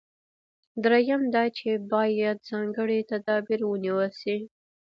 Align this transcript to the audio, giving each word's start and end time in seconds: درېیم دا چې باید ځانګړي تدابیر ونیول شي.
درېیم 0.83 1.21
دا 1.35 1.43
چې 1.57 1.69
باید 1.91 2.37
ځانګړي 2.49 2.99
تدابیر 3.11 3.59
ونیول 3.65 4.11
شي. 4.21 4.37